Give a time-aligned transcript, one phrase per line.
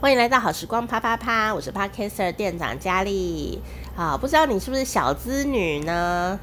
[0.00, 3.60] 欢迎来到好时光啪啪啪，我是 Podcaster 店长佳丽。
[3.96, 6.38] 啊，不知道你是不是小资女呢？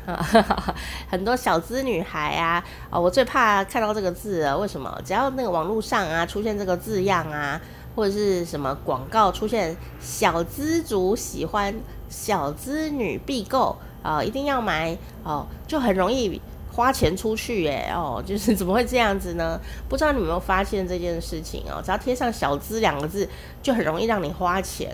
[1.09, 4.57] 很多小资女孩啊，啊，我最怕看到这个字了。
[4.57, 4.94] 为什么？
[5.05, 7.62] 只要那个网络上啊出现这个字样啊，
[7.95, 11.73] 或者是什么广告出现“小资族喜欢，
[12.09, 16.41] 小资女必购”，啊，一定要买哦，就很容易。
[16.76, 19.57] 花钱出去耶，哦， 就是怎么会这样子呢？
[19.88, 21.82] 不知道你有没有发现这件事情哦？
[21.82, 23.30] 只要贴上“小资”两个字，
[23.64, 24.93] 就很容易让你花钱，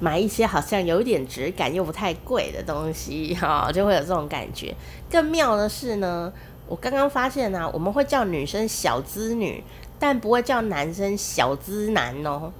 [0.00, 4.74] 买一些好像有点质感又不太贵的东西，哈，就会有这种感觉。
[5.10, 6.30] 更妙的是呢，
[6.66, 9.64] 我刚刚发现呢，我们会叫女生“小资女”，
[9.98, 12.52] 但不会叫男生“小资男”哦。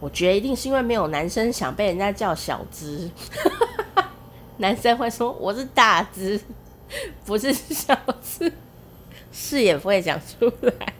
[0.00, 3.10] 我觉得一定是因为没有男生想被人家叫小资。
[4.60, 6.38] 男生会说我是大资，
[7.24, 8.52] 不是小资，
[9.32, 10.92] 是也不会讲出来。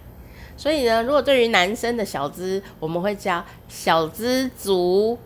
[0.56, 5.19] 所以呢，如果对于男生的小资，我们会叫小资族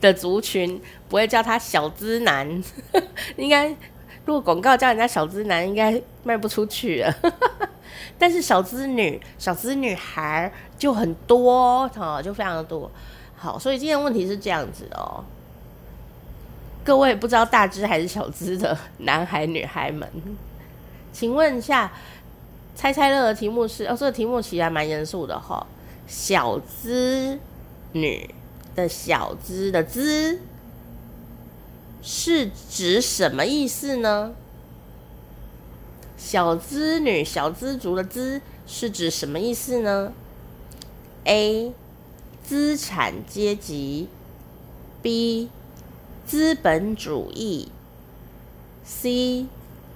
[0.00, 2.62] 的族群，不会叫他小资男。
[3.36, 3.68] 应该
[4.24, 7.12] 如果广告叫人家小资男，应该卖不出去了。
[8.18, 12.88] 但是小资女、小资女孩就很多哦，就非常的多。
[13.36, 15.24] 好，所以今天问题是这样子哦。
[16.84, 20.08] 各位不知道大资还是小资的男孩女孩们，
[21.12, 21.92] 请问一下，
[22.74, 23.84] 猜猜乐的题目是？
[23.86, 25.64] 哦，这个题目其实还蛮严肃的哈。
[26.08, 27.38] 小资
[27.92, 28.34] 女
[28.74, 30.40] 的小资的资
[32.02, 34.32] 是指什么意思呢？
[36.16, 40.12] 小资女小资族的资是指什么意思呢
[41.24, 41.72] ？A.
[42.42, 44.08] 资产阶级
[45.00, 45.48] B.
[46.32, 47.68] 资本主义
[48.84, 49.44] ，C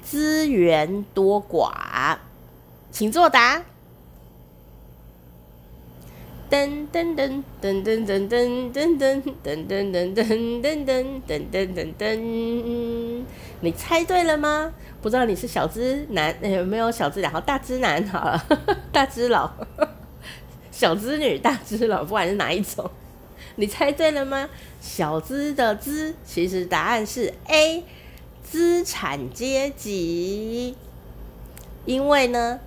[0.02, 2.18] 资源多寡，
[2.90, 3.62] 请作答。
[6.50, 13.24] 噔噔噔噔噔噔噔噔噔噔噔噔噔噔噔噔噔噔噔，
[13.60, 14.74] 你猜对了吗？
[15.00, 18.06] 不知道你是小资男，有没有小资然后大资男？
[18.08, 18.46] 好了，
[18.92, 19.50] 大资佬，
[20.70, 22.90] 小资女，大资佬，不管是哪一种。
[23.56, 24.48] 你猜对了吗？
[24.80, 27.84] 小资的资，其实答案是 A，
[28.42, 30.74] 资产阶级。
[31.84, 32.58] 因为呢，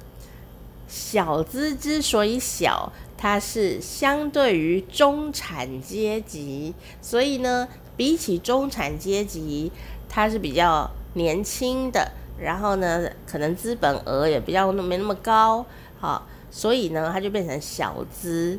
[0.88, 9.72] 小资之所以小，它是相对于中产阶级，所以呢，比起中产阶级，
[10.08, 15.66] 它是比较年轻的，然后呢，可能资本额也比较没那么高，
[16.00, 18.58] 好，所以呢，它就变成小资。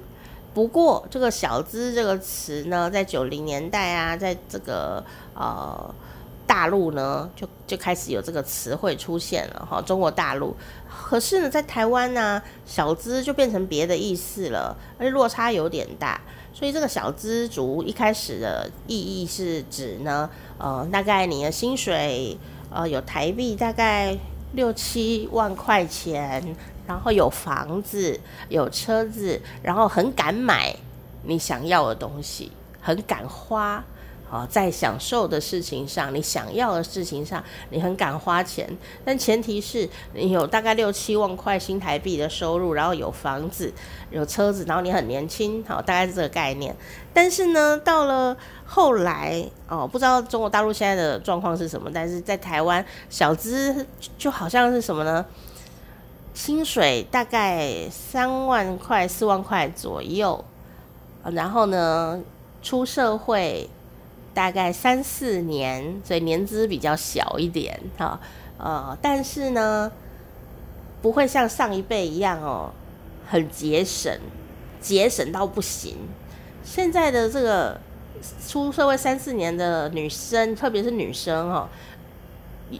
[0.53, 5.03] 不过，这个“小资”这个词呢，在九零年代啊，在这个
[5.33, 5.95] 呃
[6.45, 9.81] 大陆呢，就就开始有这个词汇出现了哈。
[9.81, 10.57] 中国大陆，
[10.89, 16.21] 可是呢，在台湾呢，“小资”就变成别的意思了，而且落差有点大。
[16.53, 20.29] 所以，这个“小资族”一开始的意义是指呢，
[20.59, 22.37] 呃，大概你的薪水
[22.71, 24.19] 呃有台币大概
[24.55, 26.57] 六七万块钱。
[26.91, 28.19] 然后有房子，
[28.49, 30.75] 有车子，然后很敢买
[31.23, 33.85] 你想要的东西，很敢花，
[34.29, 37.41] 啊，在享受的事情上，你想要的事情上，
[37.71, 38.69] 你很敢花钱，
[39.05, 43.73] 但前提是你有大概六七万块新台币的收入，然后有房子，
[44.11, 46.75] 有车子，然后你很年轻，好，大概是这个概念。
[47.15, 48.37] 但是呢，到了
[48.67, 53.87] 后来，哦，不知道中国大陆现在的状况是什么，但是在台湾，小资
[54.19, 55.25] 就好像是什么呢？
[56.33, 60.45] 薪水大概三万块、四万块左右，
[61.25, 62.21] 然后呢，
[62.63, 63.69] 出社会
[64.33, 68.19] 大概三四年，所以年资比较小一点，哈，
[68.59, 69.91] 呃，但是呢，
[71.03, 72.71] 不会像上一辈一样哦，
[73.29, 74.19] 很节省，
[74.81, 75.97] 节省到不行。
[76.65, 77.81] 现在的这个
[78.47, 81.69] 出社会三四年的女生，特别是女生哦。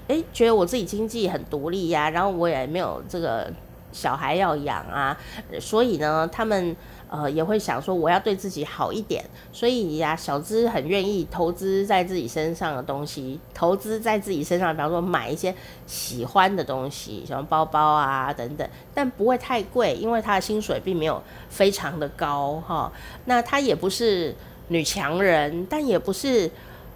[0.09, 3.51] 诶，觉得我自己经济很独立呀，然后我也没有这个
[3.93, 5.17] 小孩要养啊，
[5.61, 6.77] 所以呢，他们
[7.09, 15.53] 呃也会想说我要对自己好一点，所以呀，小资很愿意投资在自己身上的东西，投资在自己身上，比方说买一些
[15.87, 22.93] 喜欢的东西，什么包包啊等等，但不会太贵，因为他的薪水并没有非常的高哈。
[23.25, 24.35] 那他也不是
[24.69, 26.49] 女强人，但也不是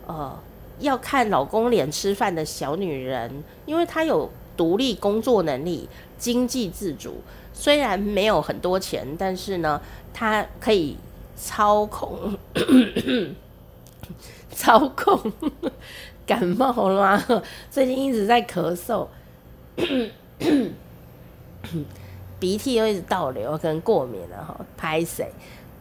[0.07, 0.39] 呃。
[0.79, 5.89] 要看老公脸吃饭的小女人，因为她有独立工作能力，
[6.19, 7.17] 经济自主。
[7.53, 9.81] 虽然没有很多钱，但是呢，
[10.13, 10.97] 她可以
[11.37, 12.37] 操控，
[14.51, 15.33] 操控。
[16.27, 17.43] 感冒了吗？
[17.71, 19.07] 最近一直在咳嗽。
[22.41, 25.31] 鼻涕又一直倒流，可能过敏了哈，拍谁？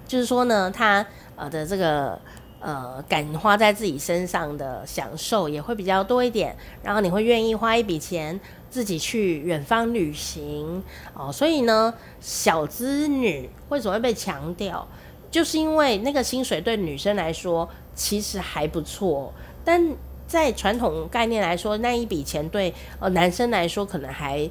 [0.06, 1.06] 就是说呢，他
[1.38, 2.20] 呃的这个
[2.64, 8.40] 呃敢花在自己身上的享受也会比较多一点，然后你会愿意花一笔钱
[8.70, 10.82] 自己去远方旅行
[11.14, 11.30] 哦。
[11.30, 14.88] 所以呢，小资女为什么会被强调？
[15.30, 19.34] 就是因为那个薪水对女生来说其实还不错，
[19.66, 19.84] 但
[20.28, 24.50] 在传统概念来说，那一笔钱对呃男生来说可能还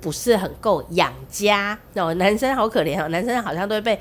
[0.00, 2.12] 不是很够养家哦。
[2.14, 3.98] 男生好可怜哦，男生好像都会被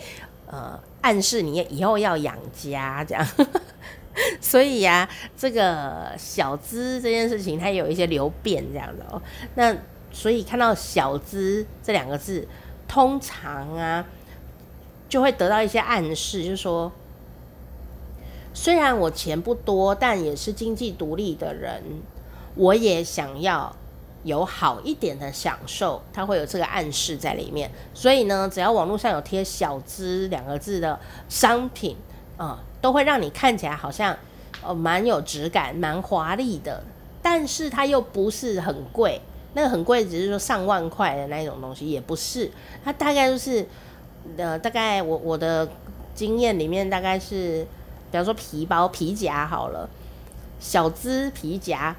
[0.48, 3.28] 呃暗示你以后要养家这样。
[4.42, 5.08] 所以呀、
[5.38, 9.22] 这个小资这件事情它有一些流变这样的哦。
[9.54, 9.76] 那
[10.12, 12.48] 所以看到小资这两个字，
[12.88, 14.04] 通常啊
[15.08, 16.92] 就会得到一些暗示，就是说。
[18.56, 21.82] 虽然我钱不多，但也是经济独立的人，
[22.54, 23.76] 我也想要
[24.24, 27.72] 有好一点的享受，它会有这个暗示在里面。
[27.94, 31.00] 所以呢，只要网络上有贴“小资”两个字的
[31.30, 31.96] 商品
[32.38, 34.18] 啊、都会让你看起来好像
[34.64, 36.84] 呃蛮有质感、蛮华丽的，
[37.22, 39.22] 但是它又不是很贵。
[39.54, 42.52] 那个很贵，只是说上万块的那种东西，也不是。
[42.84, 43.68] 它大概就是
[44.38, 45.70] 呃，大概我我的
[46.16, 47.66] 经验里面，大概是。
[48.12, 49.90] 比方说皮包、皮夹好了，
[50.60, 51.96] 小资皮夹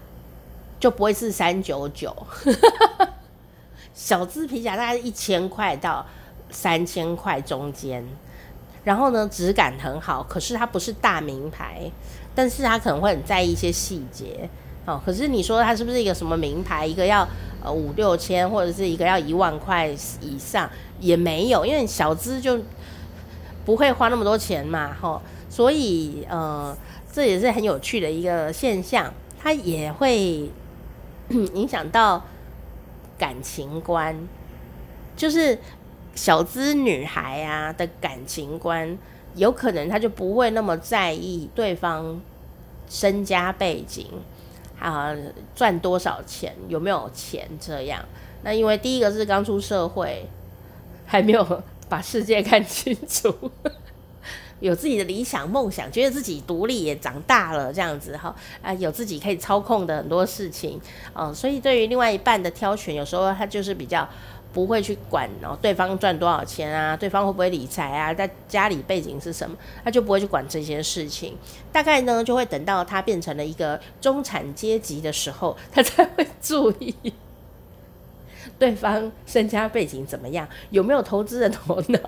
[0.85, 2.15] 就不会是三九九，
[3.95, 6.05] 小资皮夹大概是一千块到
[6.51, 8.05] 三千块中间，
[8.85, 11.91] 然后呢，质感很好，可是它不是大名牌，
[12.35, 14.47] 但是它可能会很在意一些细节
[14.85, 15.01] 哦。
[15.07, 16.87] 可是你说它是不是一个什么名牌？
[16.87, 17.27] 一个要
[17.65, 19.89] 呃五六千，或者是一个要一万块
[20.21, 20.69] 以上
[21.01, 22.61] 也没有，因为小资就
[23.65, 25.23] 不会花那么多钱嘛，吼。
[25.49, 26.77] 所以，呃，
[27.11, 29.11] 这也是很有趣的一个现象，
[29.43, 30.51] 它也会
[31.55, 32.23] 影响到
[33.19, 34.17] 感情观，
[35.17, 35.59] 就是
[36.15, 38.99] 小资女孩啊的感情观，
[39.35, 42.21] 有可能她就不会那么在意对方
[42.89, 44.07] 身家背景
[44.79, 45.15] 啊，
[45.55, 48.05] 赚多少钱，有没有钱这样。
[48.43, 50.29] 那因为第一个是刚出社会，
[51.07, 53.35] 还没有把世界看清楚。
[54.69, 60.81] 有自己的理想梦想，觉得自己独立也长大了，这样子哈啊，有自己可以操控的很多事情，
[61.13, 64.09] 嗯、所以对于另外一半的挑选，有时候他就是比较
[64.55, 71.37] 不会去管哦，对方赚多少钱啊，对方会不会理财啊，在家里背景是什么，他就不会去管这些事情。
[71.71, 76.95] 大概呢，就会等到他变成了一个中产阶级的时候，他才会 注意
[78.59, 81.99] 对方身家背景怎么样，有没有投资的头脑。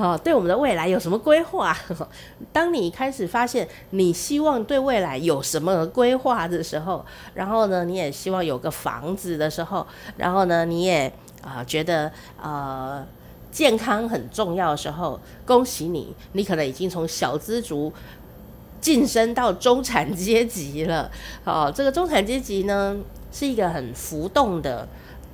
[0.00, 1.76] 哦，对我们的未来有什么规划？
[2.54, 7.04] 当你开始发现你希望对未来有什么规划的时候，
[7.34, 9.86] 然后呢，你也希望有个房子的时候，
[10.16, 11.12] 然后呢，你也
[11.42, 12.10] 啊、觉得
[12.42, 13.06] 呃
[13.52, 17.92] 健康很重要的时候，恭喜你，你可能已经从小资族
[18.80, 21.10] 晋升到中产阶级了。
[21.44, 22.96] 哦，这个中产阶级呢，
[23.30, 24.88] 是一个很浮动的。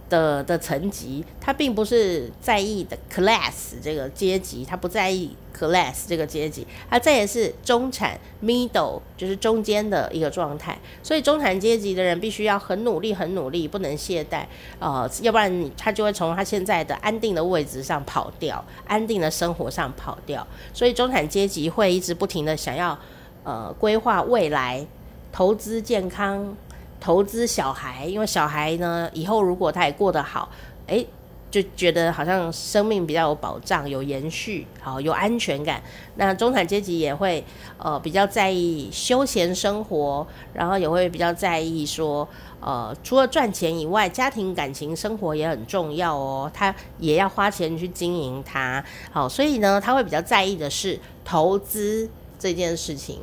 [0.09, 10.79] 的的层级，他并不是在意的 class 这个阶级，他不在意 class 这个阶级，他在意是中产 middle，就是中间的一个状态。
[11.03, 14.45] 所以中产阶级的人必须要很努力，很努力，不能懈怠，
[14.79, 20.47] 呃，要不然他就会从他现在的安定的位置上跑掉，安定的生活上跑掉。
[20.73, 22.97] 所以中产阶级会一直不停的想要
[23.43, 24.87] 呃规划未来，
[25.33, 26.55] 投资健康。
[27.01, 30.49] 投资小孩，因为小孩呢，以后如果他也过得好，
[30.87, 31.05] 哎，
[31.51, 35.81] 就觉得好像生命比较有保障、有延续，好有安全感。
[36.17, 37.45] 那中产阶级也会
[37.79, 42.27] 呃比较在意休闲生活，然后也会比较在意说，
[42.61, 48.85] 呃，除了赚钱以外，家庭感情生活也很重要哦，他也要花钱去经营它。
[49.13, 53.21] 好，所以呢，他会比较在意的是投资这件事情。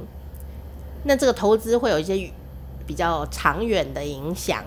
[1.03, 2.31] 那这个投资会有一些。
[2.85, 4.63] 比较长远的影响，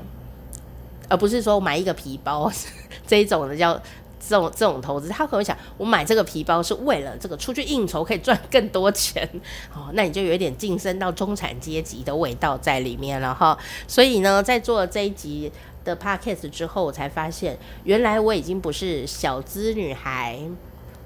[1.08, 2.50] 而不是说买一个皮包
[3.06, 3.80] 这一种的叫
[4.18, 5.08] 这种这种投资。
[5.08, 9.28] 他可能想，我买这个皮包是为了这个出去应酬可以赚更多钱
[9.74, 13.56] 哦，那你就有点晋升到中产阶级的味道在里面了哈。
[13.86, 15.52] 所以呢，在做这一集
[15.84, 20.40] 的 podcast 之后，我才发现原来我已经不是小资女孩，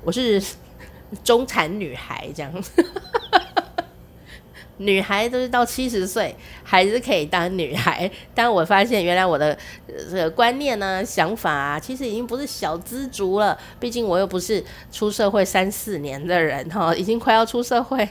[0.03, 0.43] 我是
[1.23, 2.53] 中产女孩这样。
[4.83, 6.35] 女孩都是到七十岁
[6.65, 9.57] 还是可以当女孩， 但我发现原来我的
[9.87, 13.59] 这个观念呢、想法啊，其实已经不是小资族了。
[13.79, 18.09] 毕竟我又不是出社会三四年的人哈， 已经快要出社会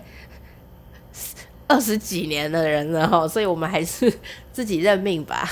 [1.68, 4.12] 二十几年的人了哈，所以我们还是
[4.52, 5.50] 自己认命吧。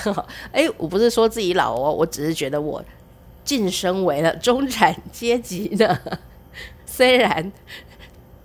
[0.51, 2.83] 哎，我不是说自己老哦，我只是觉得我
[3.43, 5.99] 晋升为了中产阶级呢。
[6.85, 7.51] 虽然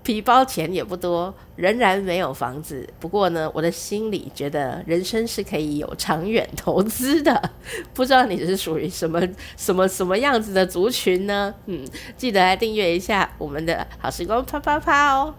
[0.02, 2.88] 皮包钱也不多，仍然没有房子。
[2.98, 7.50] 不过呢，我的心里觉得人生是可以有长远投资的。
[7.94, 9.20] 不知道你是属于什么
[9.56, 11.54] 什么什么样子的族群呢？
[11.66, 15.34] 嗯，记得来订阅一下我们的好时光啪啪啪哦。